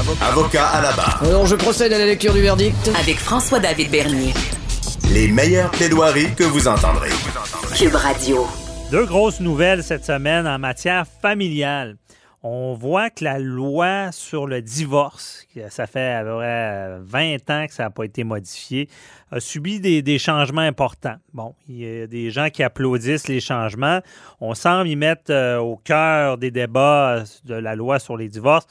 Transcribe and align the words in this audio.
Avocat 0.00 0.66
à 0.66 0.80
la 0.80 0.92
barre. 0.92 1.22
Alors 1.22 1.44
je 1.44 1.54
procède 1.56 1.92
à 1.92 1.98
la 1.98 2.06
lecture 2.06 2.32
du 2.32 2.40
verdict. 2.40 2.90
Avec 2.98 3.16
François-David 3.16 3.90
Bernier. 3.90 4.32
Les 5.12 5.28
meilleures 5.28 5.70
plaidoiries 5.70 6.34
que 6.34 6.44
vous 6.44 6.68
entendrez. 6.68 7.10
Cube 7.76 7.94
Radio. 7.94 8.46
Deux 8.90 9.04
grosses 9.04 9.40
nouvelles 9.40 9.82
cette 9.82 10.06
semaine 10.06 10.46
en 10.46 10.58
matière 10.58 11.04
familiale. 11.20 11.96
On 12.42 12.72
voit 12.72 13.10
que 13.10 13.24
la 13.24 13.38
loi 13.38 14.10
sur 14.10 14.46
le 14.46 14.62
divorce, 14.62 15.46
ça 15.68 15.86
fait 15.86 16.12
à 16.12 16.22
peu 16.22 16.36
près 16.36 16.98
20 17.02 17.50
ans 17.50 17.66
que 17.66 17.74
ça 17.74 17.82
n'a 17.82 17.90
pas 17.90 18.04
été 18.04 18.24
modifié, 18.24 18.88
a 19.30 19.38
subi 19.38 19.80
des, 19.80 20.00
des, 20.00 20.18
changements 20.18 20.62
importants. 20.62 21.16
Bon, 21.34 21.54
il 21.68 21.76
y 21.76 22.02
a 22.02 22.06
des 22.06 22.30
gens 22.30 22.48
qui 22.48 22.62
applaudissent 22.62 23.28
les 23.28 23.40
changements. 23.40 24.00
On 24.40 24.54
semble 24.54 24.88
y 24.88 24.96
mettre 24.96 25.30
euh, 25.30 25.58
au 25.58 25.76
cœur 25.76 26.38
des 26.38 26.50
débats 26.50 27.22
de 27.44 27.54
la 27.54 27.76
loi 27.76 27.98
sur 27.98 28.16
les 28.16 28.30
divorces 28.30 28.66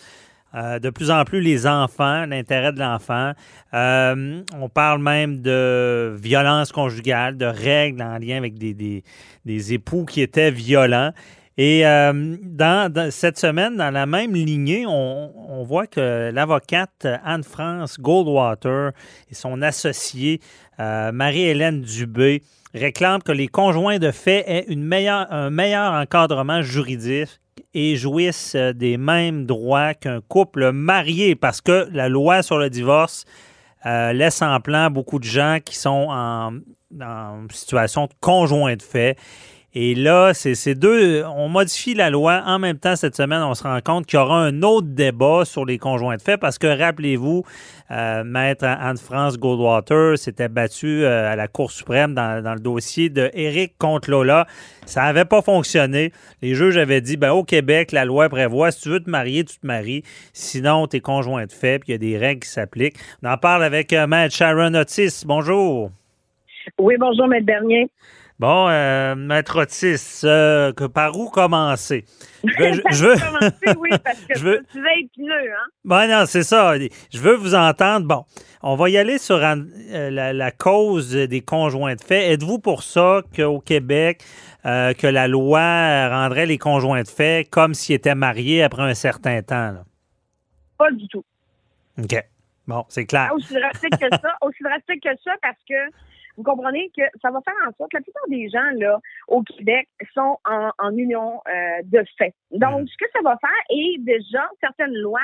euh, 0.56 0.80
de 0.80 0.90
plus 0.90 1.12
en 1.12 1.24
plus 1.26 1.42
les 1.42 1.68
enfants, 1.68 2.26
l'intérêt 2.26 2.74
de 2.74 2.80
l'enfant. 2.80 3.34
Euh, 3.74 4.42
on 4.56 4.68
parle 4.68 5.02
même 5.02 5.42
de 5.42 6.16
violence 6.20 6.72
conjugale, 6.72 7.38
de 7.38 7.46
règles 7.46 8.02
en 8.02 8.18
lien 8.18 8.38
avec 8.38 8.58
des, 8.58 9.04
des, 9.46 9.74
époux 9.74 10.06
qui 10.06 10.22
étaient 10.22 10.50
violents. 10.50 11.12
Et 11.58 11.86
euh, 11.86 12.38
dans, 12.42 13.12
cette 13.12 13.38
semaine, 13.38 13.76
dans 13.78 13.92
la 13.92 14.06
même 14.06 14.34
lignée, 14.34 14.86
on, 14.88 15.64
voit 15.64 15.88
que 15.88 16.32
l'avocate 16.32 17.06
Anne-France 17.24 18.00
Goldwater 18.00 18.92
et 19.30 19.36
son 19.36 19.62
associée 19.62 20.40
Marie-Hélène 20.80 21.82
Dubé 21.82 22.42
réclament 22.74 23.22
que 23.22 23.34
les 23.34 23.50
conjoints 23.50 24.00
de 24.00 24.10
fait 24.10 24.46
aient 24.48 24.66
une 24.70 24.92
un 24.94 25.50
meilleur 25.50 25.92
encadrement 25.94 26.62
juridique 26.62 27.40
et 27.74 27.96
jouissent 27.96 28.56
des 28.56 28.98
mêmes 28.98 29.46
droits 29.46 29.94
qu'un 29.94 30.22
couple 30.22 30.72
marié 30.72 31.36
parce 31.36 31.62
que 31.62 31.88
la 31.92 32.10
loi 32.10 32.44
sur 32.44 32.58
le 32.58 32.70
divorce 32.70 33.26
euh, 33.86 34.14
laisse 34.14 34.42
en 34.42 34.60
plan 34.60 34.90
beaucoup 34.90 35.20
de 35.20 35.24
gens 35.24 35.60
qui 35.64 35.76
sont 35.76 36.08
en, 36.10 36.54
en 37.02 37.48
situation 37.52 38.06
de 38.06 38.14
conjoint 38.20 38.76
de 38.76 38.82
fait 38.82 39.18
et 39.76 39.94
là, 39.94 40.34
c'est 40.34 40.74
deux. 40.74 41.24
On 41.26 41.48
modifie 41.48 41.94
la 41.94 42.10
loi. 42.10 42.42
En 42.46 42.58
même 42.58 42.80
temps, 42.80 42.96
cette 42.96 43.16
semaine, 43.16 43.44
on 43.44 43.54
se 43.54 43.62
rend 43.62 43.80
compte 43.82 44.08
qu'il 44.08 44.18
y 44.18 44.22
aura 44.22 44.42
un 44.42 44.64
autre 44.64 44.88
débat 44.88 45.46
sur 45.46 45.64
les 45.64 45.78
conjoints 45.78 46.18
de 46.18 46.22
fait 46.24 46.38
parce 46.38 46.58
que, 46.58 46.66
rappelez-vous, 46.66 47.44
euh, 47.92 48.24
Maître 48.24 48.66
Anne-France 48.66 49.38
Goldwater 49.38 50.18
s'était 50.18 50.48
battu 50.48 51.04
euh, 51.04 51.32
à 51.32 51.36
la 51.36 51.48
Cour 51.48 51.70
suprême 51.70 52.16
dans, 52.16 52.54
le 52.54 52.60
dossier 52.60 53.10
de 53.10 53.30
Eric 53.34 53.78
contre 53.78 54.10
Lola. 54.10 54.48
Ça 54.88 55.04
n'avait 55.04 55.26
pas 55.26 55.44
fonctionné. 55.44 56.14
Les 56.42 56.56
juges 56.56 56.78
avaient 56.78 57.02
dit 57.02 57.18
ben, 57.18 57.32
au 57.32 57.44
Québec, 57.44 57.92
la 57.92 58.06
loi 58.06 58.28
prévoit 58.28 58.72
si 58.72 58.82
tu 58.82 58.90
veux 58.90 59.00
te 59.00 59.10
marier, 59.10 59.44
tu 59.44 59.60
te 59.60 59.68
maries. 59.68 60.02
Sinon, 60.34 60.88
tu 60.88 60.98
es 60.98 61.00
conjoint 61.00 61.46
de 61.46 61.52
fait, 61.52 61.78
puis 61.78 61.90
il 61.90 61.92
y 61.92 61.96
a 61.96 62.00
des 62.00 62.18
règles 62.18 62.42
qui 62.42 62.50
s'appliquent. 62.50 62.98
On 63.22 63.30
en 63.30 63.38
parle 63.38 63.64
avec 63.64 63.94
euh, 63.94 64.08
Maître 64.08 64.34
Sharon 64.34 64.74
Otis. 64.74 65.24
Bonjour. 65.28 65.92
Oui, 66.80 66.96
bonjour, 67.00 67.28
Maître 67.28 67.46
Bernier. 67.46 67.88
Bon, 68.40 68.70
euh, 68.70 69.16
Maître 69.16 69.60
Otis, 69.60 70.22
euh, 70.24 70.72
que 70.72 70.86
par 70.86 71.18
où 71.18 71.30
commencer? 71.30 72.06
Je 72.46 72.64
veux. 72.64 72.82
Je 72.90 73.06
veux... 73.06 73.16
commencer, 73.20 73.78
oui, 73.78 73.90
parce 74.02 74.20
que 74.22 74.34
je 74.38 74.44
veux... 74.46 74.66
tu 74.72 74.80
épineux, 74.98 75.52
hein? 75.52 75.68
Ben 75.84 76.08
non, 76.08 76.26
c'est 76.26 76.44
ça. 76.44 76.78
Je 76.78 77.20
veux 77.20 77.36
vous 77.36 77.54
entendre. 77.54 78.08
Bon, 78.08 78.24
on 78.64 78.78
va 78.78 78.90
y 78.90 78.98
aller 78.98 79.18
sur 79.18 79.44
euh, 79.44 79.56
la, 80.10 80.32
la, 80.32 80.52
cause 80.52 81.12
des 81.12 81.42
conjoints 81.42 81.96
de 81.96 82.02
fait. 82.02 82.32
Êtes-vous 82.32 82.60
pour 82.60 82.84
ça 82.84 83.24
qu'au 83.36 83.60
Québec, 83.60 84.24
euh, 84.66 84.94
que 84.94 85.08
la 85.08 85.28
loi 85.28 86.08
rendrait 86.08 86.46
les 86.46 86.58
conjoints 86.58 87.04
de 87.04 87.10
fait 87.10 87.46
comme 87.50 87.74
s'ils 87.74 87.96
étaient 87.96 88.16
mariés 88.16 88.64
après 88.64 88.84
un 88.84 88.94
certain 88.94 89.42
temps? 89.42 89.72
Là? 89.72 89.84
Pas 90.78 90.92
du 90.92 91.10
tout. 91.10 91.26
OK. 92.02 92.24
Bon, 92.68 92.86
c'est 92.88 93.06
clair. 93.06 93.32
Aussi 93.36 93.54
drastique 93.54 93.98
que 94.00 94.10
ça, 94.10 94.38
aussi 94.42 94.64
drastique 94.64 95.04
que 95.04 95.10
ça, 95.26 95.32
parce 95.42 95.58
que 95.68 95.76
vous 96.40 96.44
comprenez 96.44 96.90
que 96.96 97.04
ça 97.22 97.32
va 97.32 97.42
faire 97.42 97.68
en 97.68 97.72
sorte 97.78 97.92
que 97.92 97.98
la 97.98 98.02
plupart 98.02 98.28
des 98.30 98.48
gens 98.48 98.72
là 98.78 98.98
au 99.28 99.44
Québec 99.44 99.90
sont 100.14 100.38
en, 100.46 100.72
en 100.80 100.96
union 100.96 101.42
euh, 101.50 101.82
de 101.84 102.02
fait. 102.18 102.34
Donc, 102.52 102.88
ce 102.88 102.96
que 102.98 103.12
ça 103.14 103.20
va 103.24 103.38
faire, 103.42 103.64
et 103.70 103.98
déjà, 104.00 104.50
certaines 104.62 104.96
lois 104.96 105.20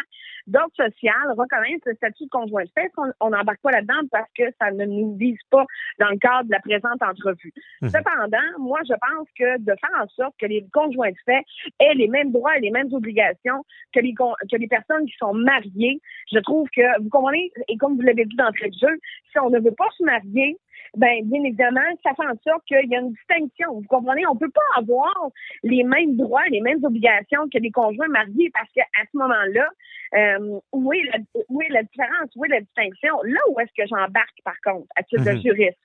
d'ordre 0.48 0.74
social 0.76 1.32
reconnaissent 1.38 1.86
le 1.86 1.96
statut 1.96 2.26
de 2.26 2.30
conjoint 2.30 2.64
de 2.64 2.70
fait. 2.76 2.92
On 3.20 3.30
n'embarque 3.30 3.62
pas 3.62 3.72
là-dedans 3.72 4.08
parce 4.12 4.30
que 4.38 4.44
ça 4.60 4.72
ne 4.72 4.86
nous 4.86 5.16
vise 5.16 5.40
pas 5.50 5.66
dans 6.00 6.10
le 6.10 6.18
cadre 6.18 6.44
de 6.44 6.52
la 6.52 6.60
présente 6.60 7.02
entrevue. 7.02 7.54
Cependant, 7.82 8.60
moi, 8.60 8.80
je 8.84 8.94
pense 8.94 9.28
que 9.40 9.58
de 9.60 9.74
faire 9.80 10.02
en 10.02 10.08
sorte 10.10 10.36
que 10.38 10.46
les 10.46 10.66
conjoints 10.74 11.12
de 11.12 11.18
fait 11.26 11.44
aient 11.80 11.96
les 11.96 12.08
mêmes 12.08 12.32
droits 12.32 12.58
et 12.58 12.62
les 12.62 12.72
mêmes 12.72 12.94
obligations 12.94 13.64
que 13.94 14.02
les, 14.02 14.14
que 14.14 14.58
les 14.58 14.68
personnes 14.68 15.06
qui 15.06 15.16
sont 15.18 15.34
mariées, 15.34 16.00
je 16.32 16.40
trouve 16.40 16.68
que, 16.76 17.02
vous 17.02 17.10
comprenez, 17.10 17.52
et 17.68 17.78
comme 17.78 17.96
vous 17.96 18.02
l'avez 18.02 18.26
dit 18.26 18.36
d'entrée 18.36 18.70
de 18.70 18.78
jeu, 18.78 19.00
si 19.32 19.40
on 19.40 19.50
ne 19.50 19.60
veut 19.60 19.74
pas 19.76 19.90
se 19.98 20.04
marier, 20.04 20.58
ben 20.98 21.24
bien 21.24 21.44
évidemment, 21.44 21.82
ça 22.04 22.14
fait 22.16 22.28
en 22.28 22.38
sorte 22.48 22.64
qu'il 22.66 22.90
y 22.90 22.96
a 22.96 23.00
une 23.00 23.14
distinction. 23.14 23.74
Vous 23.74 23.88
comprenez? 23.88 24.26
On 24.28 24.36
peut 24.36 24.50
pas 24.50 24.62
avoir 24.78 25.30
les 25.64 25.84
mêmes 25.84 26.16
droits, 26.16 26.46
les 26.50 26.62
mêmes 26.62 26.84
obligations 26.84 27.48
que 27.54 27.58
les 27.60 27.72
conjoints 27.72 28.08
mariés 28.08 28.52
parce 28.54 28.70
qu'à 28.74 28.84
ce 29.12 29.18
moment-là, 29.18 29.68
euh, 30.16 30.60
où, 30.72 30.94
est 30.94 31.04
la, 31.12 31.18
où 31.50 31.62
est 31.62 31.70
la 31.70 31.84
différence, 31.84 32.30
où 32.36 32.46
est 32.46 32.50
la 32.50 32.62
distinction? 32.62 33.16
Là 33.24 33.40
où 33.50 33.60
est-ce 33.60 33.72
que 33.76 33.88
j'embarque, 33.88 34.38
par 34.44 34.60
contre, 34.64 34.88
à 34.96 35.04
titre 35.04 35.24
de 35.26 35.32
Mhm. 35.32 35.42
juriste? 35.42 35.78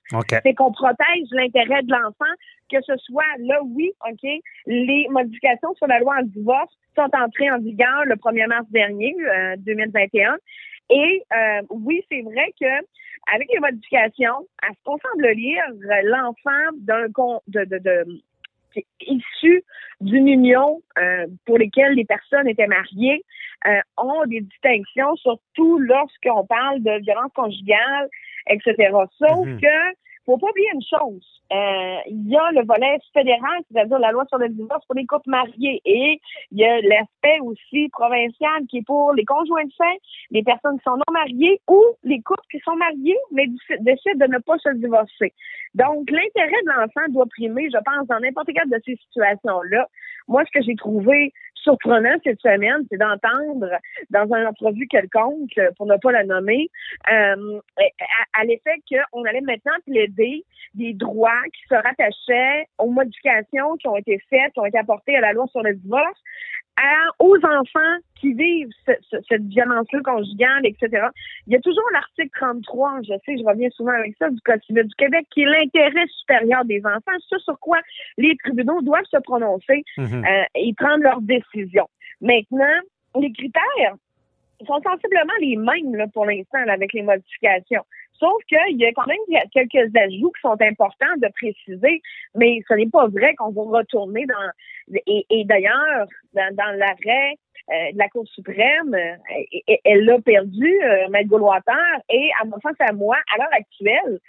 C'est 0.43 0.53
qu'on 0.53 0.71
protège 0.71 1.27
l'intérêt 1.31 1.83
de 1.83 1.91
l'enfant, 1.91 2.33
que 2.71 2.77
ce 2.85 2.95
soit 2.97 3.23
là, 3.39 3.59
oui, 3.63 3.91
OK, 4.09 4.29
les 4.67 5.07
modifications 5.09 5.73
sur 5.75 5.87
la 5.87 5.99
loi 5.99 6.15
en 6.19 6.23
divorce 6.23 6.73
sont 6.95 7.09
entrées 7.13 7.51
en 7.51 7.59
vigueur 7.59 8.05
le 8.05 8.15
1er 8.15 8.47
mars 8.47 8.65
dernier, 8.69 9.15
euh, 9.19 9.55
2021. 9.57 10.37
Et 10.89 11.23
euh, 11.33 11.61
oui, 11.69 12.03
c'est 12.11 12.21
vrai 12.21 12.53
que 12.59 12.65
avec 13.33 13.47
les 13.53 13.59
modifications, 13.59 14.47
à 14.61 14.69
ce 14.69 14.83
qu'on 14.83 14.97
semble 14.97 15.27
lire, 15.29 15.63
l'enfant 16.03 16.71
d'un 16.79 17.11
con 17.11 17.41
de, 17.47 17.63
de, 17.65 17.77
de 17.77 18.05
qui 18.73 18.79
est 18.79 18.85
issu 19.01 19.63
d'une 19.99 20.27
union 20.27 20.81
euh, 20.97 21.27
pour 21.45 21.57
lesquelles 21.57 21.93
les 21.93 22.05
personnes 22.05 22.47
étaient 22.47 22.67
mariées 22.67 23.23
euh, 23.67 23.79
ont 23.97 24.25
des 24.25 24.41
distinctions, 24.41 25.15
surtout 25.17 25.77
lorsqu'on 25.79 26.45
parle 26.45 26.81
de 26.81 27.01
violence 27.03 27.31
conjugale, 27.35 28.09
etc. 28.47 28.75
Sauf 29.17 29.45
Mhm. 29.45 29.59
que 29.59 29.95
faut 30.25 30.37
pas 30.37 30.49
oublier 30.49 30.69
une 30.73 30.81
chose. 30.81 31.41
Euh, 31.51 31.97
Il 32.07 32.29
y 32.29 32.37
a 32.37 32.51
le 32.51 32.65
volet 32.65 32.97
fédéral, 33.13 33.59
c'est-à-dire 33.69 33.99
la 33.99 34.11
loi 34.11 34.25
sur 34.29 34.37
le 34.37 34.49
divorce 34.49 34.85
pour 34.85 34.95
les 34.95 35.05
couples 35.05 35.29
mariés, 35.29 35.81
et 35.85 36.21
il 36.51 36.57
y 36.59 36.63
a 36.63 36.79
l'aspect 36.81 37.39
aussi 37.41 37.89
provincial 37.89 38.65
qui 38.69 38.77
est 38.77 38.85
pour 38.85 39.13
les 39.13 39.25
conjoints 39.25 39.65
de 39.65 39.71
les 40.31 40.43
personnes 40.43 40.77
qui 40.77 40.83
sont 40.83 40.97
non 40.97 41.11
mariées 41.11 41.59
ou 41.67 41.81
les 42.03 42.21
couples 42.21 42.45
qui 42.51 42.59
sont 42.59 42.75
mariés 42.75 43.17
mais 43.31 43.47
déc- 43.47 43.83
décident 43.83 44.25
de 44.25 44.31
ne 44.31 44.39
pas 44.39 44.57
se 44.59 44.69
divorcer. 44.75 45.33
Donc, 45.73 46.09
l'intérêt 46.09 46.61
de 46.63 46.69
l'enfant 46.69 47.07
doit 47.09 47.25
primer, 47.27 47.69
je 47.69 47.77
pense, 47.77 48.07
dans 48.07 48.19
n'importe 48.19 48.49
quelle 48.53 48.69
de 48.69 48.81
ces 48.85 48.95
situations-là. 48.95 49.87
Moi, 50.27 50.43
ce 50.45 50.59
que 50.59 50.63
j'ai 50.63 50.75
trouvé 50.75 51.33
surprenant 51.55 52.15
cette 52.23 52.41
semaine, 52.41 52.83
c'est 52.89 52.97
d'entendre 52.97 53.69
dans 54.09 54.25
une 54.25 54.47
entrevue 54.47 54.87
quelconque, 54.87 55.57
euh, 55.57 55.69
pour 55.77 55.85
ne 55.85 55.95
pas 55.97 56.11
la 56.11 56.23
nommer, 56.23 56.69
euh, 57.11 57.59
à, 57.77 58.41
à 58.41 58.43
l'effet 58.43 58.81
qu'on 58.89 59.23
allait 59.25 59.41
maintenant 59.41 59.73
plaider 59.85 60.43
des 60.73 60.93
droits 60.93 61.43
qui 61.53 61.61
se 61.69 61.75
rattachaient 61.75 62.67
aux 62.77 62.89
modifications 62.89 63.75
qui 63.77 63.87
ont 63.87 63.97
été 63.97 64.19
faites, 64.29 64.53
qui 64.53 64.59
ont 64.59 64.65
été 64.65 64.77
apportées 64.77 65.15
à 65.15 65.21
la 65.21 65.33
loi 65.33 65.45
sur 65.47 65.61
le 65.61 65.75
divorce, 65.75 66.19
à, 66.77 67.23
aux 67.23 67.35
enfants 67.37 67.97
qui 68.19 68.33
vivent 68.33 68.69
ce- 68.85 68.91
ce- 69.09 69.21
cette 69.27 69.43
violence-là 69.43 69.99
conjugale, 70.03 70.65
etc. 70.65 71.07
Il 71.47 71.53
y 71.53 71.55
a 71.55 71.59
toujours 71.59 71.83
l'article 71.93 72.29
33, 72.39 73.01
je 73.03 73.13
sais, 73.25 73.37
je 73.37 73.43
reviens 73.43 73.69
souvent 73.71 73.91
avec 73.93 74.15
ça, 74.17 74.29
du 74.29 74.39
Code 74.41 74.61
civil 74.63 74.83
du 74.83 74.95
Québec, 74.95 75.25
qui 75.31 75.41
est 75.41 75.45
l'intérêt 75.45 76.05
supérieur 76.19 76.63
des 76.65 76.81
enfants, 76.85 77.17
ce 77.27 77.37
sur 77.39 77.59
quoi 77.59 77.79
les 78.17 78.35
tribunaux 78.43 78.81
doivent 78.81 79.05
se 79.09 79.17
prononcer 79.17 79.83
Mhm. 79.97 80.23
euh, 80.25 80.43
et 80.55 80.73
prendre 80.75 81.03
leurs 81.03 81.21
décisions. 81.21 81.89
Maintenant, 82.21 82.79
les 83.19 83.31
critères 83.33 83.95
sont 84.67 84.79
sensiblement 84.83 85.33
les 85.39 85.57
mêmes 85.57 85.95
là, 85.95 86.05
pour 86.13 86.25
l'instant 86.25 86.59
avec 86.67 86.93
les 86.93 87.01
modifications. 87.01 87.83
Sauf 88.21 88.39
qu'il 88.47 88.77
y 88.77 88.85
a 88.85 88.91
quand 88.93 89.07
même 89.07 89.25
quelques 89.51 89.89
ajouts 89.95 90.31
qui 90.35 90.41
sont 90.41 90.61
importants 90.61 91.17
de 91.17 91.27
préciser, 91.39 91.95
mais 92.35 92.61
ce 92.67 92.75
n'est 92.75 92.91
pas 92.97 93.07
vrai 93.07 93.33
qu'on 93.37 93.49
va 93.49 93.79
retourner 93.79 94.23
dans... 94.27 94.49
Et, 95.07 95.25
et 95.31 95.43
d'ailleurs, 95.45 96.05
dans, 96.35 96.55
dans 96.55 96.71
l'arrêt 96.77 97.33
euh, 97.73 97.91
de 97.93 97.97
la 97.97 98.07
Cour 98.09 98.27
suprême, 98.27 98.93
euh, 98.93 99.79
elle 99.83 100.05
l'a 100.05 100.19
perdu, 100.21 100.71
euh, 100.83 101.09
Maître 101.09 101.33
et 102.09 102.29
à 102.39 102.45
mon 102.45 102.59
sens, 102.59 102.75
à 102.79 102.93
moi, 102.93 103.17
à 103.33 103.37
l'heure 103.39 103.55
actuelle, 103.63 104.19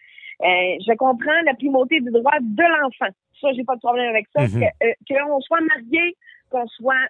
euh, 0.41 0.75
je 0.87 0.95
comprends 0.97 1.43
la 1.45 1.55
primauté 1.55 2.01
du 2.01 2.11
droit 2.11 2.41
de 2.41 2.63
l'enfant. 2.63 3.13
Ça, 3.41 3.49
j'ai 3.55 3.65
pas 3.65 3.75
de 3.75 3.81
problème 3.81 4.09
avec 4.09 4.27
ça. 4.35 4.43
Mhm. 4.43 4.63
Que, 5.07 5.15
qu'on 5.23 5.41
soit 5.41 5.61
marié, 5.61 6.17
qu'on 6.51 6.67
soit 6.69 7.07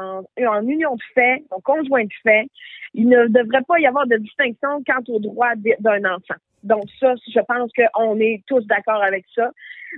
en, 0.00 0.22
en 0.46 0.66
union 0.66 0.94
de 0.94 1.02
fait, 1.14 1.42
en 1.50 1.60
conjoint 1.60 2.04
de 2.04 2.16
fait, 2.22 2.46
il 2.94 3.08
ne 3.08 3.26
devrait 3.28 3.62
pas 3.66 3.78
y 3.78 3.86
avoir 3.86 4.06
de 4.06 4.16
distinction 4.16 4.82
quant 4.86 5.02
au 5.08 5.18
droit 5.18 5.54
de- 5.56 5.76
d'un 5.80 6.04
enfant. 6.14 6.34
Donc 6.62 6.84
ça, 7.00 7.14
je 7.26 7.40
pense 7.40 7.70
qu'on 7.72 8.18
est 8.20 8.42
tous 8.46 8.64
d'accord 8.66 9.02
avec 9.02 9.24
ça. 9.34 9.50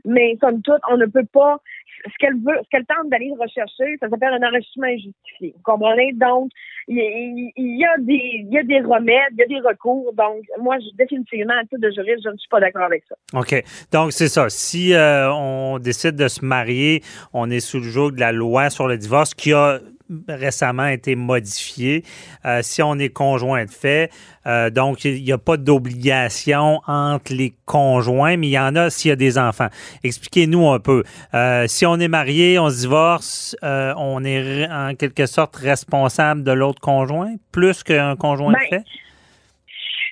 Mais 0.05 0.37
comme 0.41 0.61
tout, 0.63 0.73
on 0.91 0.97
ne 0.97 1.07
peut 1.07 1.27
pas 1.33 1.59
ce 2.05 2.13
qu'elle 2.19 2.35
veut, 2.35 2.59
ce 2.63 2.69
qu'elle 2.71 2.85
tente 2.85 3.09
d'aller 3.11 3.31
rechercher, 3.39 3.97
ça 4.01 4.09
s'appelle 4.09 4.35
un 4.35 4.47
enrichissement 4.47 4.87
injustifié. 4.87 5.55
Vous 5.57 5.63
comprenez? 5.63 6.13
Donc, 6.15 6.51
il 6.87 6.97
y, 7.57 7.85
a 7.85 7.97
des, 7.99 8.45
il 8.45 8.53
y 8.53 8.59
a 8.59 8.63
des 8.63 8.81
remèdes, 8.81 9.33
il 9.33 9.39
y 9.39 9.43
a 9.43 9.47
des 9.47 9.61
recours. 9.61 10.13
Donc, 10.15 10.43
moi, 10.61 10.77
je, 10.81 10.95
définitivement, 10.97 11.55
à 11.55 11.63
titre 11.63 11.79
de 11.81 11.91
juriste, 11.91 12.21
je 12.25 12.31
ne 12.31 12.37
suis 12.37 12.49
pas 12.51 12.61
d'accord 12.61 12.83
avec 12.83 13.05
ça. 13.09 13.15
OK. 13.39 13.63
Donc, 13.93 14.13
c'est 14.13 14.29
ça. 14.29 14.51
Si 14.51 14.93
euh, 14.93 15.33
on 15.33 15.79
décide 15.79 16.17
de 16.17 16.29
se 16.29 16.45
marier, 16.45 17.03
on 17.33 17.51
est 17.51 17.61
sous 17.61 17.79
le 17.79 17.85
joug 17.85 18.11
de 18.11 18.21
la 18.21 18.33
loi 18.33 18.69
sur 18.69 18.87
le 18.87 18.99
divorce 18.99 19.33
qui 19.33 19.53
a 19.55 19.79
récemment 20.29 20.87
été 20.87 21.17
modifié. 21.17 22.03
Euh, 22.45 22.61
si 22.63 22.83
on 22.83 22.99
est 22.99 23.09
conjoint 23.09 23.65
de 23.65 23.71
fait, 23.71 24.11
euh, 24.47 24.71
donc 24.71 25.05
il 25.05 25.23
n'y 25.23 25.33
a 25.33 25.39
pas 25.39 25.57
d'obligation 25.57 26.81
entre 26.87 27.33
les 27.33 27.55
conjoints, 27.65 28.37
mais 28.37 28.49
il 28.49 28.53
y 28.53 28.59
en 28.59 28.77
a 28.77 28.91
s'il 28.91 29.09
y 29.09 29.13
a 29.13 29.17
des 29.17 29.39
enfants. 29.39 29.69
Expliquez-nous 30.03 30.69
un 30.69 30.79
peu. 30.79 31.05
Euh, 31.33 31.67
si 31.67 31.87
on 31.87 31.97
est 31.97 32.09
marié, 32.09 32.59
on 32.59 32.69
se 32.69 32.81
divorce, 32.81 33.57
on 33.63 34.25
est 34.25 34.69
en 34.71 34.95
quelque 34.95 35.27
sorte 35.27 35.57
responsable 35.57 36.43
de 36.45 36.53
l'autre 36.53 36.81
conjoint, 36.81 37.35
plus 37.53 37.83
qu'un 37.83 38.17
conjoint 38.17 38.53
de 38.53 38.59
Ben, 38.59 38.69
fait? 38.69 38.85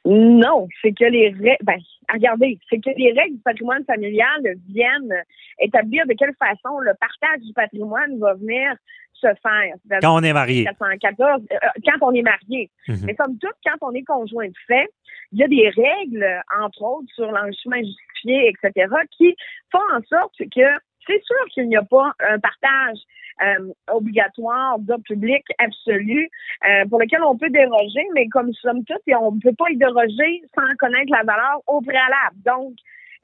Non, 0.05 0.69
c'est 0.81 0.93
que 0.93 1.05
les 1.05 1.29
règles, 1.29 1.57
ben, 1.63 1.79
regardez, 2.13 2.59
c'est 2.69 2.79
que 2.79 2.91
les 2.97 3.13
règles 3.13 3.37
du 3.37 3.43
patrimoine 3.43 3.85
familial 3.85 4.41
viennent 4.69 5.15
établir 5.61 6.05
de 6.07 6.15
quelle 6.15 6.35
façon 6.39 6.79
le 6.81 6.93
partage 6.99 7.41
du 7.41 7.53
patrimoine 7.53 8.19
va 8.19 8.35
venir 8.35 8.75
se 9.23 9.35
faire. 9.43 10.01
Quand 10.03 10.15
on 10.15 10.23
est 10.23 10.33
marié. 10.33 10.65
414, 10.65 11.43
euh, 11.53 11.57
quand 11.85 12.07
on 12.07 12.13
est 12.13 12.23
marié. 12.23 12.71
Mhm. 12.89 12.99
Mais 13.05 13.15
comme 13.15 13.39
tout, 13.39 13.49
quand 13.65 13.77
on 13.81 13.93
est 13.93 14.03
conjoint 14.03 14.49
de 14.49 14.55
fait, 14.67 14.89
il 15.33 15.39
y 15.39 15.45
a 15.45 15.49
des 15.49 15.69
règles, 15.71 16.43
entre 16.61 16.83
autres, 16.83 17.09
sur 17.15 17.31
l'enrichissement 17.31 17.77
justifié, 17.77 18.51
etc., 18.51 18.93
qui 19.17 19.35
font 19.71 19.79
en 19.95 20.03
sorte 20.03 20.37
que 20.39 20.69
c'est 21.07 21.23
sûr 21.25 21.45
qu'il 21.53 21.69
n'y 21.69 21.77
a 21.77 21.83
pas 21.83 22.13
un 22.21 22.39
partage 22.39 22.99
euh, 23.43 23.73
obligatoire 23.91 24.79
de 24.79 24.95
public 25.03 25.43
absolu 25.59 26.29
euh, 26.65 26.85
pour 26.89 27.01
lequel 27.01 27.23
on 27.23 27.37
peut 27.37 27.49
déroger, 27.51 28.07
mais 28.15 28.29
comme 28.29 28.53
somme 28.53 28.85
toute, 28.85 29.03
et 29.07 29.17
on 29.17 29.33
ne 29.33 29.41
peut 29.41 29.55
pas 29.55 29.71
y 29.71 29.77
déroger 29.77 30.43
sans 30.55 30.69
connaître 30.79 31.11
la 31.11 31.25
valeur 31.25 31.61
au 31.67 31.81
préalable. 31.81 32.37
Donc, 32.45 32.75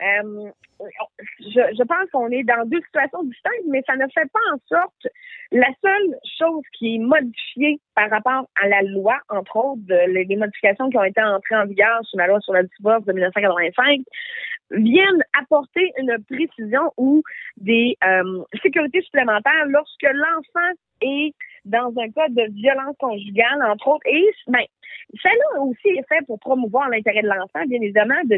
euh, 0.02 0.50
je, 1.40 1.60
je 1.76 1.82
pense 1.84 2.10
qu'on 2.12 2.30
est 2.30 2.44
dans 2.44 2.66
deux 2.66 2.80
situations 2.86 3.22
distinctes, 3.24 3.66
mais 3.68 3.82
ça 3.86 3.96
ne 3.96 4.06
fait 4.06 4.30
pas 4.32 4.54
en 4.54 4.58
sorte 4.66 5.06
la 5.58 5.70
seule 5.82 6.14
chose 6.38 6.62
qui 6.78 6.94
est 6.94 6.98
modifiée 6.98 7.80
par 7.96 8.08
rapport 8.10 8.48
à 8.62 8.68
la 8.68 8.82
loi, 8.82 9.18
entre 9.28 9.56
autres, 9.56 9.82
les 9.88 10.36
modifications 10.36 10.88
qui 10.88 10.96
ont 10.96 11.04
été 11.04 11.20
entrées 11.20 11.56
en 11.56 11.66
vigueur 11.66 11.98
sur 12.04 12.18
la 12.18 12.28
loi 12.28 12.38
sur 12.40 12.52
le 12.52 12.68
divorce 12.78 13.04
de 13.04 13.12
1985, 13.12 14.00
viennent 14.70 15.24
apporter 15.40 15.90
une 15.98 16.16
précision 16.30 16.92
ou 16.96 17.22
des 17.56 17.96
euh, 18.04 18.44
sécurités 18.62 19.02
supplémentaires 19.02 19.66
lorsque 19.68 20.02
l'enfant 20.02 20.70
est 21.00 21.34
dans 21.68 21.92
un 21.98 22.10
cas 22.10 22.28
de 22.28 22.50
violence 22.52 22.96
conjugale, 22.98 23.62
entre 23.62 23.88
autres, 23.88 24.06
et 24.06 24.24
ben, 24.46 24.64
celle-là 25.22 25.62
aussi 25.62 25.88
est 25.88 26.06
fait 26.08 26.24
pour 26.26 26.38
promouvoir 26.38 26.88
l'intérêt 26.90 27.22
de 27.22 27.28
l'enfant, 27.28 27.64
bien 27.66 27.80
évidemment, 27.80 28.20
de, 28.24 28.36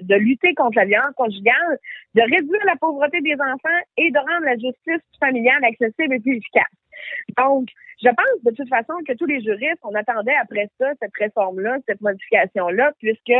de 0.00 0.14
lutter 0.14 0.54
contre 0.54 0.76
la 0.76 0.84
violence 0.84 1.14
conjugale, 1.16 1.78
de 2.14 2.22
réduire 2.22 2.64
la 2.64 2.76
pauvreté 2.76 3.20
des 3.20 3.34
enfants 3.34 3.80
et 3.96 4.10
de 4.10 4.18
rendre 4.18 4.44
la 4.44 4.54
justice 4.56 5.04
familiale 5.20 5.64
accessible 5.64 6.14
et 6.14 6.20
plus 6.20 6.36
efficace. 6.36 6.64
Donc, 7.36 7.68
je 8.02 8.08
pense 8.08 8.44
de 8.44 8.50
toute 8.54 8.68
façon 8.68 8.92
que 9.06 9.14
tous 9.14 9.26
les 9.26 9.40
juristes, 9.40 9.80
on 9.82 9.94
attendait 9.94 10.34
après 10.40 10.68
ça, 10.78 10.86
cette 11.00 11.12
réforme-là, 11.18 11.78
cette 11.88 12.00
modification-là, 12.00 12.92
puisque 12.98 13.32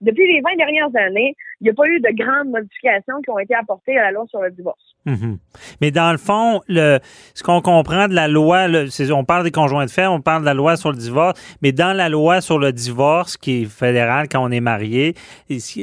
depuis 0.00 0.26
les 0.30 0.40
20 0.42 0.56
dernières 0.56 0.94
années, 1.06 1.34
il 1.60 1.64
n'y 1.64 1.70
a 1.70 1.74
pas 1.74 1.86
eu 1.86 2.00
de 2.00 2.10
grandes 2.14 2.48
modifications 2.48 3.20
qui 3.22 3.30
ont 3.30 3.38
été 3.38 3.54
apportées 3.54 3.96
à 3.96 4.02
la 4.02 4.10
loi 4.10 4.26
sur 4.28 4.42
le 4.42 4.50
divorce. 4.50 4.96
Mhm. 5.06 5.38
Mais 5.80 5.90
dans 5.90 6.12
le 6.12 6.18
fond, 6.18 6.60
le, 6.68 6.98
ce 7.34 7.42
qu'on 7.42 7.62
comprend 7.62 8.08
de 8.08 8.14
la 8.14 8.28
loi, 8.28 8.66
on 9.10 9.24
parle 9.24 9.44
des 9.44 9.50
conjoints 9.50 9.86
de 9.86 9.90
fait, 9.90 10.06
on 10.06 10.20
parle 10.20 10.42
de 10.42 10.46
la 10.46 10.54
loi 10.54 10.76
sur 10.76 10.90
le 10.90 10.98
divorce, 10.98 11.40
mais 11.62 11.72
dans 11.72 11.96
la 11.96 12.10
loi 12.10 12.42
sur 12.42 12.58
le 12.58 12.72
divorce, 12.72 13.38
qui 13.38 13.62
est 13.62 13.64
fédérale 13.64 14.28
quand 14.28 14.42
on 14.44 14.50
est 14.50 14.60
marié, 14.60 15.14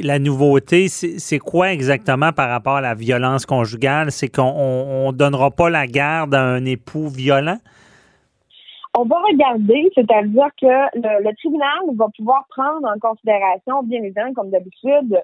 la 0.02 0.18
nouveauté, 0.20 0.86
c'est 0.88 1.38
quoi 1.38 1.72
exactement 1.72 2.32
par 2.32 2.48
rapport 2.48 2.76
à 2.76 2.80
la 2.80 2.94
violence 2.94 3.46
conjugale? 3.46 4.12
C'est 4.12 4.28
qu'on 4.28 5.10
ne 5.10 5.16
donnera 5.16 5.50
pas 5.50 5.70
la 5.70 5.88
garde 5.88 6.34
à 6.34 6.42
un 6.42 6.64
époux 6.64 7.08
violent? 7.08 7.58
On 8.94 9.04
va 9.04 9.16
regarder, 9.22 9.90
c'est-à-dire 9.94 10.48
que 10.60 10.98
le, 10.98 11.34
tribunal 11.36 11.78
va 11.96 12.08
pouvoir 12.14 12.46
prendre 12.50 12.86
en 12.86 12.98
considération, 12.98 13.82
bien 13.84 14.02
évidemment, 14.02 14.34
comme 14.34 14.50
d'habitude, 14.50 15.18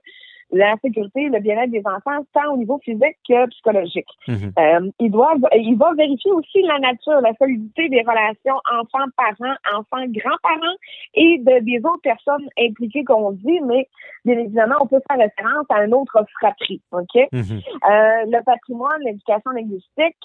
la 0.50 0.74
sécurité 0.82 1.22
et 1.22 1.28
le 1.28 1.40
bien-être 1.40 1.70
des 1.70 1.82
enfants, 1.84 2.24
tant 2.32 2.52
au 2.52 2.56
niveau 2.56 2.78
physique 2.78 3.16
que 3.28 3.46
psychologique. 3.48 4.08
Mhm. 4.26 4.52
Euh, 4.58 4.90
il, 4.98 5.10
doit, 5.10 5.34
il 5.54 5.76
va 5.76 5.92
vérifier 5.94 6.32
aussi 6.32 6.62
la 6.62 6.78
nature, 6.78 7.20
la 7.20 7.34
solidité 7.34 7.88
des 7.88 8.00
relations 8.00 8.56
enfants-parents, 8.72 9.56
enfants-grands-parents 9.74 10.76
et 11.14 11.38
de, 11.38 11.64
des 11.64 11.78
autres 11.84 12.02
personnes 12.02 12.48
impliquées 12.58 13.04
qu'on 13.04 13.32
dit, 13.32 13.60
mais 13.60 13.88
bien 14.24 14.38
évidemment, 14.38 14.76
on 14.80 14.86
peut 14.86 15.00
faire 15.08 15.18
référence 15.18 15.66
à 15.68 15.80
un 15.80 15.92
autre 15.92 16.24
fratrie. 16.38 16.80
OK? 16.92 17.14
Mhm. 17.32 17.42
Euh, 17.42 18.24
le 18.26 18.44
patrimoine, 18.44 19.02
l'éducation 19.04 19.50
linguistique 19.50 20.16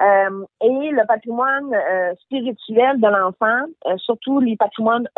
euh, 0.00 0.44
et 0.60 0.90
le 0.90 1.06
patrimoine 1.06 1.70
spirituel 2.22 3.00
de 3.00 3.08
l'enfant, 3.08 3.98
surtout 3.98 4.40
les 4.40 4.56
patrimoines 4.56 5.08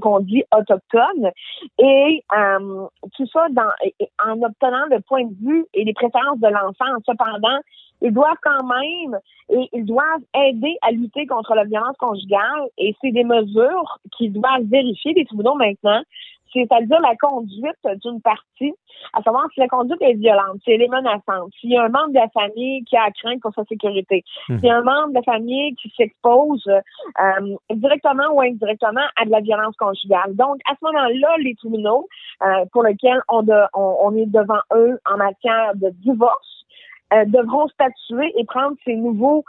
qu'on 0.00 0.20
dit 0.20 0.44
autochtones, 0.52 1.30
et 1.78 2.22
tout 3.16 3.26
ça 3.26 3.46
dans, 3.50 3.70
en 4.24 4.42
obtenant 4.42 4.86
le 4.90 5.00
point 5.00 5.24
de 5.24 5.34
vue 5.44 5.66
et 5.74 5.84
les 5.84 5.92
préférences 5.92 6.38
de 6.38 6.48
l'enfant. 6.48 6.92
Cependant, 7.06 7.58
ils 8.02 8.12
doivent 8.12 8.36
quand 8.42 8.64
même 8.64 9.18
et 9.50 9.68
ils 9.72 9.84
doivent 9.84 10.24
aider 10.34 10.76
à 10.82 10.90
lutter 10.90 11.26
contre 11.26 11.54
la 11.54 11.64
violence 11.64 11.96
conjugale 11.98 12.68
et 12.78 12.94
c'est 13.00 13.12
des 13.12 13.24
mesures 13.24 13.98
qu'ils 14.16 14.32
doivent 14.32 14.64
vérifier 14.64 15.12
les 15.14 15.24
tribunaux 15.24 15.54
maintenant 15.54 16.02
c'est-à-dire 16.52 17.00
la 17.00 17.16
conduite 17.16 18.00
d'une 18.04 18.20
partie, 18.20 18.74
à 19.12 19.22
savoir 19.22 19.46
si 19.54 19.60
la 19.60 19.68
conduite 19.68 20.00
est 20.02 20.14
violente, 20.14 20.58
si 20.64 20.72
elle 20.72 20.82
est 20.82 20.88
menaçante, 20.88 21.52
s'il 21.60 21.70
y 21.70 21.76
a 21.76 21.84
un 21.84 21.88
membre 21.88 22.08
de 22.08 22.14
la 22.14 22.28
famille 22.28 22.84
qui 22.84 22.96
a 22.96 23.04
à 23.04 23.10
craindre 23.10 23.40
pour 23.40 23.54
sa 23.54 23.64
sécurité, 23.64 24.24
s'il 24.46 24.64
y 24.64 24.70
a 24.70 24.76
un 24.76 24.82
membre 24.82 25.08
de 25.08 25.14
la 25.14 25.22
famille 25.22 25.74
qui 25.76 25.92
s'expose 25.96 26.66
euh, 26.68 27.56
directement 27.70 28.32
ou 28.32 28.40
indirectement 28.40 29.06
à 29.16 29.24
de 29.24 29.30
la 29.30 29.40
violence 29.40 29.76
conjugale. 29.76 30.34
Donc, 30.34 30.58
à 30.70 30.74
ce 30.74 30.84
moment-là, 30.86 31.36
les 31.38 31.54
tribunaux 31.54 32.08
euh, 32.42 32.64
pour 32.72 32.82
lesquels 32.82 33.20
on, 33.28 33.44
on, 33.74 34.16
est 34.16 34.26
devant 34.26 34.60
eux 34.74 34.98
en 35.10 35.16
matière 35.16 35.72
de 35.74 35.90
divorce 35.90 36.64
euh, 37.12 37.24
devront 37.26 37.68
statuer 37.68 38.32
et 38.38 38.44
prendre 38.44 38.76
ces 38.84 38.94
nouveaux 38.94 39.44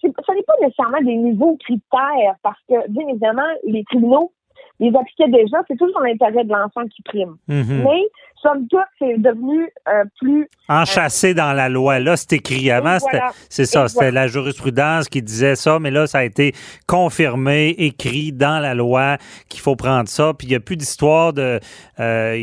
ce 0.00 0.32
n'est 0.32 0.42
pas 0.42 0.54
nécessairement 0.60 1.00
des 1.00 1.16
nouveaux 1.16 1.56
critères 1.56 2.36
parce 2.42 2.60
que, 2.68 2.88
bien 2.90 3.08
évidemment, 3.08 3.48
les 3.64 3.84
tribunaux 3.84 4.32
les 4.80 4.88
appliquaient 4.88 5.30
déjà, 5.30 5.58
c'est 5.68 5.76
toujours 5.76 6.00
l'intérêt 6.00 6.44
de 6.44 6.52
l'enfant 6.52 6.86
qui 6.88 7.02
prime. 7.02 7.36
Mhm. 7.48 7.84
Mais, 7.84 8.02
somme 8.42 8.66
toute, 8.68 8.80
c'est 8.98 9.18
devenu 9.18 9.68
euh, 9.88 10.04
plus... 10.20 10.48
Enchâssé 10.68 11.32
dans 11.32 11.52
la 11.52 11.68
loi. 11.68 11.98
Là, 12.00 12.16
c'est 12.16 12.34
écrit 12.34 12.70
avant. 12.70 12.98
Voilà. 12.98 13.32
C'est 13.48 13.64
ça, 13.64 13.88
c'était 13.88 14.06
voilà. 14.06 14.22
la 14.22 14.26
jurisprudence 14.26 15.08
qui 15.08 15.22
disait 15.22 15.56
ça, 15.56 15.78
mais 15.78 15.90
là, 15.90 16.06
ça 16.06 16.18
a 16.18 16.24
été 16.24 16.52
confirmé, 16.86 17.70
écrit 17.70 18.32
dans 18.32 18.60
la 18.60 18.74
loi 18.74 19.16
qu'il 19.48 19.60
faut 19.60 19.76
prendre 19.76 20.08
ça. 20.08 20.32
Puis 20.36 20.48
il 20.48 20.50
n'y 20.50 20.56
a 20.56 20.60
plus 20.60 20.76
d'histoire 20.76 21.32
de 21.32 21.60
euh, 22.00 22.36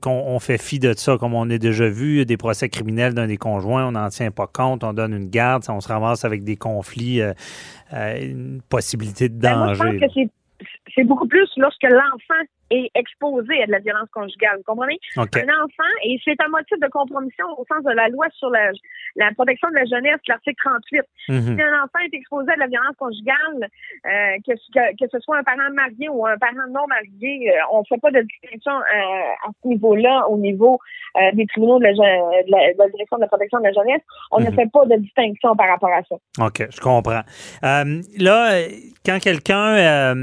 qu'on 0.00 0.10
on 0.10 0.38
fait 0.38 0.58
fi 0.58 0.78
de 0.78 0.94
ça, 0.96 1.18
comme 1.18 1.34
on 1.34 1.48
a 1.50 1.58
déjà 1.58 1.88
vu, 1.88 2.24
des 2.24 2.36
procès 2.36 2.68
criminels 2.68 3.14
d'un 3.14 3.26
des 3.26 3.36
conjoints, 3.36 3.86
on 3.88 3.92
n'en 3.92 4.08
tient 4.08 4.30
pas 4.30 4.46
compte, 4.46 4.84
on 4.84 4.92
donne 4.92 5.14
une 5.14 5.28
garde, 5.28 5.64
on 5.68 5.80
se 5.80 5.88
ramasse 5.88 6.24
avec 6.24 6.44
des 6.44 6.56
conflits, 6.56 7.20
euh, 7.20 7.32
euh, 7.92 8.16
une 8.20 8.60
possibilité 8.68 9.28
de 9.28 9.34
Ben, 9.34 9.56
moi, 9.56 9.74
je 9.74 9.82
danger. 9.82 9.98
pense 10.00 10.14
que 10.14 10.30
c'est 10.94 11.04
beaucoup 11.04 11.26
plus 11.26 11.48
lorsque 11.56 11.82
l'enfant 11.82 12.44
est 12.70 12.90
exposé 12.94 13.62
à 13.62 13.66
de 13.66 13.72
la 13.72 13.78
violence 13.80 14.08
conjugale. 14.12 14.56
Vous 14.58 14.62
comprenez? 14.64 14.98
OK. 15.16 15.36
Un 15.36 15.48
enfant, 15.64 15.92
et 16.04 16.18
c'est 16.24 16.36
un 16.40 16.48
motif 16.48 16.78
de 16.80 16.88
compromission 16.88 17.46
au 17.58 17.64
sens 17.66 17.82
de 17.84 17.92
la 17.92 18.08
loi 18.08 18.26
sur 18.38 18.50
la, 18.50 18.70
la 19.16 19.30
protection 19.34 19.68
de 19.70 19.74
la 19.74 19.84
jeunesse, 19.86 20.20
l'article 20.28 20.56
38. 20.64 21.02
Mhm. 21.28 21.56
Si 21.56 21.62
un 21.62 21.82
enfant 21.84 21.98
est 22.04 22.14
exposé 22.16 22.52
à 22.52 22.54
de 22.54 22.60
la 22.60 22.66
violence 22.68 22.96
conjugale, 22.98 23.68
euh, 24.06 24.36
que, 24.46 24.52
que, 24.74 25.04
que 25.04 25.10
ce 25.10 25.18
soit 25.20 25.38
un 25.38 25.42
parent 25.42 25.70
marié 25.74 26.08
ou 26.08 26.26
un 26.26 26.36
parent 26.38 26.66
non 26.70 26.86
marié, 26.88 27.50
euh, 27.50 27.60
on 27.72 27.80
ne 27.80 27.84
fait 27.88 28.00
pas 28.00 28.10
de 28.10 28.20
distinction 28.22 28.72
euh, 28.72 29.46
à 29.46 29.50
ce 29.62 29.68
niveau-là, 29.68 30.26
au 30.28 30.36
niveau 30.38 30.78
des 31.34 31.44
tribunaux 31.46 31.80
de 31.80 31.84
la, 31.84 31.92
je- 31.92 32.46
de 32.46 32.50
la- 32.52 32.72
de 32.72 32.78
la 32.78 32.88
direction 32.88 33.16
de 33.16 33.22
la 33.22 33.26
protection 33.26 33.58
de 33.58 33.64
la 33.64 33.72
jeunesse. 33.72 34.00
On 34.30 34.38
ne 34.38 34.46
Mhm. 34.46 34.54
fait 34.54 34.70
pas 34.72 34.84
de 34.86 34.94
distinction 34.96 35.56
par 35.56 35.68
rapport 35.68 35.90
à 35.92 36.02
ça. 36.08 36.14
OK, 36.46 36.68
je 36.70 36.80
comprends. 36.80 37.22
Là, 37.62 38.62
quand 39.04 39.18
quelqu'un, 39.20 40.14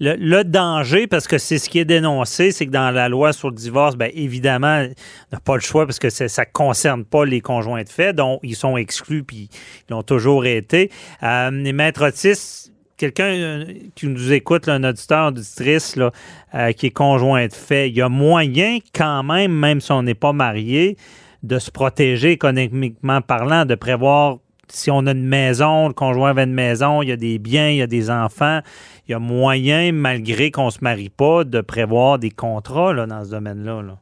le, 0.00 0.14
le 0.16 0.42
danger, 0.44 1.06
parce 1.06 1.28
que 1.28 1.36
c'est 1.38 1.58
ce 1.58 1.68
qui 1.68 1.78
est 1.80 1.84
dénoncé, 1.90 2.52
c'est 2.52 2.66
que 2.66 2.70
dans 2.70 2.90
la 2.92 3.08
loi 3.08 3.32
sur 3.32 3.48
le 3.48 3.56
divorce, 3.56 3.96
bien 3.96 4.10
évidemment, 4.14 4.84
on 4.86 5.36
n'a 5.36 5.40
pas 5.40 5.56
le 5.56 5.60
choix 5.60 5.86
parce 5.86 5.98
que 5.98 6.08
ça 6.08 6.24
ne 6.24 6.52
concerne 6.52 7.04
pas 7.04 7.24
les 7.24 7.40
conjoints 7.40 7.82
de 7.82 7.88
fait, 7.88 8.12
dont 8.12 8.38
ils 8.42 8.54
sont 8.54 8.76
exclus 8.76 9.24
puis 9.24 9.48
ils 9.88 9.92
l'ont 9.92 10.04
toujours 10.04 10.46
été. 10.46 10.90
Euh, 11.24 11.50
les 11.50 11.72
maîtres 11.72 12.06
Otis, 12.06 12.70
quelqu'un 12.96 13.32
euh, 13.32 13.64
qui 13.96 14.06
nous 14.06 14.32
écoute, 14.32 14.68
un 14.68 14.84
auditeur, 14.84 15.28
auditrice, 15.28 15.96
là, 15.96 16.12
euh, 16.54 16.70
qui 16.72 16.86
est 16.86 16.90
conjoint 16.90 17.46
de 17.48 17.52
fait, 17.52 17.88
il 17.88 17.96
y 17.96 18.02
a 18.02 18.08
moyen 18.08 18.78
quand 18.94 19.24
même, 19.24 19.52
même 19.52 19.80
si 19.80 19.90
on 19.90 20.04
n'est 20.04 20.14
pas 20.14 20.32
marié, 20.32 20.96
de 21.42 21.58
se 21.58 21.72
protéger 21.72 22.30
économiquement 22.30 23.20
parlant, 23.20 23.64
de 23.64 23.74
prévoir 23.74 24.38
si 24.68 24.90
on 24.90 25.06
a 25.06 25.12
une 25.12 25.26
maison, 25.26 25.88
le 25.88 25.94
conjoint 25.94 26.30
avait 26.30 26.44
une 26.44 26.54
maison, 26.54 27.02
il 27.02 27.08
y 27.08 27.12
a 27.12 27.16
des 27.16 27.38
biens, 27.38 27.68
il 27.68 27.76
y 27.76 27.82
a 27.82 27.86
des 27.86 28.10
enfants, 28.10 28.60
il 29.10 29.14
y 29.14 29.16
a 29.16 29.18
moyen, 29.18 29.90
malgré 29.90 30.52
qu'on 30.52 30.66
ne 30.66 30.70
se 30.70 30.84
marie 30.84 31.08
pas, 31.08 31.42
de 31.42 31.60
prévoir 31.60 32.20
des 32.20 32.30
contrats 32.30 32.92
là, 32.92 33.06
dans 33.06 33.24
ce 33.24 33.32
domaine-là. 33.32 33.82
là? 33.82 33.98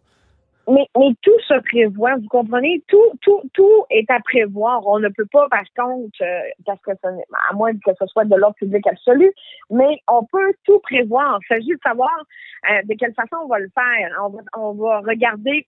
Mais, 0.70 0.86
mais 0.98 1.14
tout 1.22 1.40
se 1.46 1.58
prévoit, 1.60 2.16
vous 2.16 2.28
comprenez? 2.28 2.82
Tout, 2.88 3.10
tout, 3.22 3.40
tout 3.54 3.84
est 3.88 4.10
à 4.10 4.20
prévoir. 4.20 4.86
On 4.86 4.98
ne 4.98 5.08
peut 5.08 5.24
pas, 5.32 5.48
par 5.48 5.64
contre, 5.74 6.20
euh, 6.20 6.40
parce 6.66 6.78
que 6.82 6.90
à 6.90 7.54
moins 7.54 7.72
que 7.72 7.90
ce 7.98 8.06
soit 8.06 8.26
de 8.26 8.36
l'ordre 8.36 8.56
public 8.56 8.86
absolu, 8.86 9.32
mais 9.70 9.96
on 10.08 10.26
peut 10.26 10.52
tout 10.64 10.78
prévoir. 10.80 11.38
Il 11.42 11.54
s'agit 11.54 11.68
de 11.68 11.80
savoir 11.82 12.12
euh, 12.70 12.82
de 12.84 12.94
quelle 12.98 13.14
façon 13.14 13.36
on 13.44 13.48
va 13.48 13.60
le 13.60 13.70
faire. 13.74 14.10
On 14.22 14.28
va, 14.28 14.40
on 14.58 14.72
va 14.74 15.00
regarder 15.00 15.66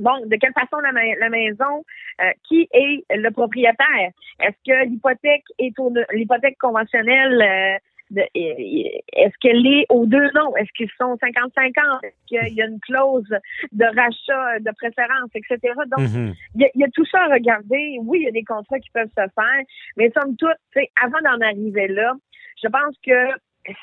Bon, 0.00 0.18
de 0.24 0.36
quelle 0.36 0.54
façon 0.54 0.78
la, 0.78 0.90
la 0.90 1.28
maison, 1.28 1.84
euh, 2.22 2.30
qui 2.48 2.66
est 2.72 3.04
le 3.10 3.30
propriétaire? 3.30 4.10
Est-ce 4.40 4.56
que 4.66 4.88
l'hypothèque 4.88 5.44
est 5.58 5.74
l'hypothèque 6.12 6.56
conventionnelle 6.58 7.78
est-ce 8.16 9.34
qu'elle 9.40 9.66
est 9.66 9.86
aux 9.88 10.06
deux 10.06 10.30
noms? 10.34 10.54
Est-ce 10.56 10.70
qu'ils 10.76 10.90
sont 10.98 11.16
50-50? 11.16 12.04
Est-ce 12.04 12.26
qu'il 12.26 12.54
y 12.54 12.62
a 12.62 12.66
une 12.66 12.80
clause 12.80 13.28
de 13.72 13.84
rachat, 13.84 14.58
de 14.60 14.70
préférence, 14.76 15.30
etc.? 15.34 15.58
Donc, 15.90 16.08
Mhm. 16.08 16.34
il 16.54 16.62
y, 16.62 16.64
a, 16.64 16.70
il 16.74 16.80
y 16.80 16.84
a 16.84 16.88
tout 16.92 17.06
ça 17.06 17.24
à 17.24 17.28
regarder. 17.32 17.98
Oui, 18.02 18.20
il 18.20 18.24
y 18.24 18.28
a 18.28 18.32
des 18.32 18.44
contrats 18.44 18.78
qui 18.78 18.90
peuvent 18.90 19.08
se 19.08 19.14
faire, 19.14 19.62
mais 19.96 20.10
somme 20.16 20.36
toute, 20.36 20.50
tu 20.72 20.80
sais, 20.80 20.90
avant 21.02 21.20
d'en 21.22 21.40
arriver 21.44 21.88
là, 21.88 22.14
je 22.62 22.68
pense 22.68 22.96
que 23.04 23.28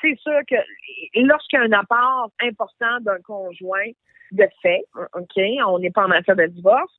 c'est 0.02 0.16
sûr 0.18 0.40
que 0.48 0.56
lorsqu'il 1.16 1.58
y 1.58 1.62
a 1.62 1.64
un 1.64 1.72
apport 1.72 2.30
important 2.42 3.00
d'un 3.00 3.20
conjoint 3.24 3.90
de 4.32 4.46
fait, 4.62 4.84
OK, 5.14 5.42
on 5.66 5.78
n'est 5.78 5.90
pas 5.90 6.04
en 6.04 6.08
matière 6.08 6.36
de 6.36 6.46
divorce, 6.46 6.92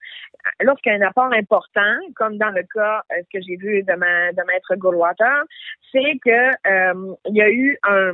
lorsqu'il 0.61 0.91
y 0.91 0.95
a 0.95 0.97
un 0.99 1.07
apport 1.07 1.31
important, 1.33 1.95
comme 2.15 2.37
dans 2.37 2.49
le 2.49 2.63
cas 2.73 3.01
euh, 3.11 3.21
que 3.33 3.39
j'ai 3.41 3.55
vu 3.57 3.83
de, 3.83 3.93
ma, 3.93 4.31
de 4.31 4.41
Maître 4.47 4.75
Goldwater, 4.75 5.43
c'est 5.91 6.19
que 6.23 6.49
euh, 6.67 7.15
il 7.27 7.35
y 7.35 7.41
a 7.41 7.49
eu 7.49 7.77
un, 7.83 8.11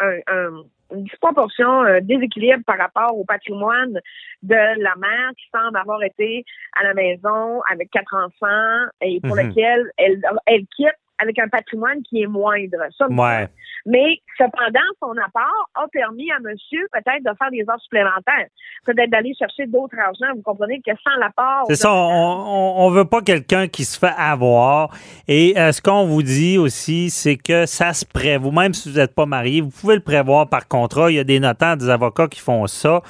un, 0.00 0.18
un- 0.26 0.62
une 0.92 1.02
disproportion, 1.02 1.80
un 1.82 2.00
déséquilibre 2.00 2.62
par 2.64 2.78
rapport 2.78 3.18
au 3.18 3.24
patrimoine 3.24 3.98
de 4.44 4.54
la 4.54 4.94
mère 4.96 5.30
qui 5.36 5.44
semble 5.52 5.76
avoir 5.76 6.00
été 6.04 6.44
à 6.78 6.84
la 6.84 6.94
maison 6.94 7.60
avec 7.72 7.90
quatre 7.90 8.14
enfants 8.14 8.88
et 9.00 9.20
pour 9.20 9.34
Mhm. 9.36 9.48
lequel 9.48 9.90
elle, 9.96 10.22
elle 10.46 10.64
quitte 10.76 10.94
avec 11.18 11.38
un 11.38 11.48
patrimoine 11.48 12.02
qui 12.02 12.22
est 12.22 12.26
moindre. 12.26 12.78
Ça, 12.98 13.06
Ouais. 13.08 13.48
mais 13.86 14.20
cependant, 14.36 14.80
son 15.00 15.12
apport 15.24 15.70
a 15.74 15.86
permis 15.92 16.30
à 16.30 16.38
monsieur 16.40 16.86
peut-être 16.92 17.22
de 17.24 17.30
faire 17.38 17.50
des 17.50 17.64
heures 17.70 17.80
supplémentaires, 17.80 18.46
peut-être 18.84 19.10
d'aller 19.10 19.32
chercher 19.38 19.66
d'autres 19.66 19.98
argent. 19.98 20.34
Vous 20.34 20.42
comprenez 20.42 20.80
que 20.84 20.92
sans 21.02 21.18
l'apport... 21.18 21.64
C'est 21.68 21.76
ça, 21.76 21.92
on, 21.92 22.74
on 22.78 22.90
veut 22.90 23.04
pas 23.04 23.22
quelqu'un 23.22 23.68
qui 23.68 23.84
se 23.84 23.98
fait 23.98 24.12
avoir. 24.16 24.90
Et 25.28 25.54
euh, 25.58 25.72
ce 25.72 25.80
qu'on 25.80 26.04
vous 26.06 26.22
dit 26.22 26.58
aussi, 26.58 27.10
c'est 27.10 27.36
que 27.36 27.66
ça 27.66 27.92
se 27.92 28.04
prévoit. 28.04 28.52
Même 28.52 28.74
si 28.74 28.90
vous 28.90 28.98
n'êtes 28.98 29.14
pas 29.14 29.26
marié, 29.26 29.60
vous 29.60 29.70
pouvez 29.70 29.94
le 29.94 30.02
prévoir 30.02 30.48
par 30.48 30.68
contrat. 30.68 31.10
Il 31.10 31.14
y 31.14 31.18
a 31.18 31.24
des 31.24 31.40
notaires, 31.40 31.76
des 31.76 31.88
avocats 31.88 32.28
qui 32.28 32.40
font 32.40 32.66
ça. 32.66 33.00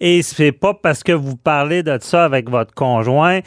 Et 0.00 0.22
c'est 0.22 0.52
pas 0.52 0.74
parce 0.74 1.02
que 1.02 1.12
vous 1.12 1.36
parlez 1.36 1.82
de 1.82 1.98
ça 2.00 2.24
avec 2.24 2.48
votre 2.50 2.74
conjoint 2.74 3.40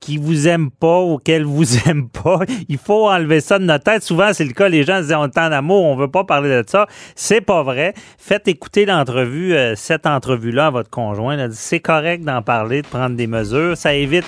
qui 0.00 0.16
vous 0.16 0.48
aime 0.48 0.70
pas 0.70 1.00
ou 1.00 1.18
qu'elle 1.18 1.44
vous 1.44 1.78
aime 1.88 2.08
pas. 2.08 2.40
Il 2.68 2.78
faut 2.78 3.08
enlever 3.08 3.40
ça 3.40 3.58
de 3.58 3.64
notre 3.64 3.84
tête. 3.84 4.02
Souvent, 4.02 4.32
c'est 4.32 4.44
le 4.44 4.52
cas. 4.52 4.68
Les 4.68 4.82
gens 4.82 4.98
se 4.98 5.08
disent 5.08 5.14
on 5.14 5.26
est 5.26 5.38
en 5.38 5.52
amour, 5.52 5.84
on 5.84 5.96
veut 5.96 6.10
pas 6.10 6.24
parler 6.24 6.48
de 6.48 6.64
ça. 6.66 6.86
C'est 7.14 7.40
pas 7.40 7.62
vrai. 7.62 7.94
Faites 8.18 8.48
écouter 8.48 8.86
l'entrevue, 8.86 9.54
euh, 9.54 9.74
cette 9.76 10.06
entrevue-là 10.06 10.66
à 10.66 10.70
votre 10.70 10.90
conjoint. 10.90 11.36
C'est 11.52 11.80
correct 11.80 12.24
d'en 12.24 12.42
parler, 12.42 12.82
de 12.82 12.86
prendre 12.86 13.16
des 13.16 13.26
mesures. 13.26 13.76
Ça 13.76 13.94
évite 13.94 14.26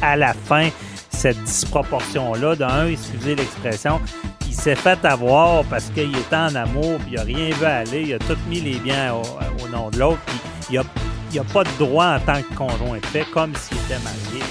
à 0.00 0.16
la 0.16 0.32
fin 0.32 0.68
cette 1.10 1.40
disproportion-là. 1.42 2.56
D'un, 2.56 2.88
excusez 2.88 3.34
l'expression, 3.34 4.00
il 4.46 4.54
s'est 4.54 4.74
fait 4.74 5.04
avoir 5.04 5.64
parce 5.64 5.86
qu'il 5.90 6.16
était 6.16 6.36
en 6.36 6.54
amour, 6.54 6.98
puis 7.00 7.12
il 7.12 7.14
n'a 7.16 7.22
rien 7.22 7.50
vu 7.50 7.64
aller, 7.64 8.02
il 8.02 8.14
a 8.14 8.18
tout 8.18 8.36
mis 8.48 8.60
les 8.60 8.78
biens 8.78 9.14
au, 9.14 9.68
nom 9.68 9.90
de 9.90 9.98
l'autre, 9.98 10.20
puis 10.26 10.36
il 10.70 10.74
n'a 10.76 11.40
a 11.40 11.44
pas 11.44 11.64
de 11.64 11.78
droit 11.78 12.06
en 12.16 12.20
tant 12.20 12.42
que 12.42 12.54
conjoint 12.54 12.98
fait, 13.12 13.24
comme 13.32 13.54
s'il 13.54 13.78
était 13.78 14.02
marié. 14.02 14.42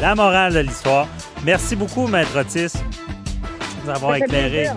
La 0.00 0.14
morale 0.14 0.54
de 0.54 0.60
l'histoire. 0.60 1.08
Merci 1.44 1.74
beaucoup, 1.74 2.06
Maître 2.06 2.38
Otis, 2.38 2.72
de 2.72 3.84
nous 3.84 3.90
avoir 3.90 4.16
éclairé. 4.16 4.68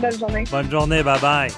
belle 0.00 0.18
journée. 0.18 0.44
Bonne 0.50 0.70
journée, 0.70 1.02
bye 1.02 1.20
bye. 1.20 1.50